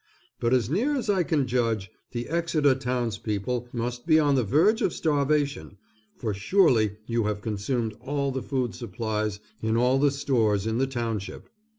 But 0.39 0.51
as 0.51 0.67
near 0.67 0.95
as 0.95 1.11
I 1.11 1.21
can 1.21 1.45
judge 1.45 1.91
the 2.11 2.27
Exeter 2.27 2.73
townspeople 2.73 3.69
must 3.71 4.07
be 4.07 4.19
on 4.19 4.33
the 4.33 4.43
verge 4.43 4.81
of 4.81 4.93
starvation, 4.93 5.77
for 6.17 6.33
surely 6.33 6.93
you 7.05 7.25
have 7.25 7.41
consumed 7.41 7.93
all 7.99 8.31
the 8.31 8.41
food 8.41 8.73
supplies 8.73 9.39
in 9.61 9.77
all 9.77 9.99
the 9.99 10.09
stores 10.09 10.65
in 10.65 10.79
the 10.79 10.87
township. 10.87 11.49